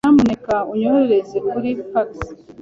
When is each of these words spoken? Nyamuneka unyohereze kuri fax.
Nyamuneka 0.03 0.55
unyohereze 0.71 1.37
kuri 1.49 1.69
fax. 1.91 2.09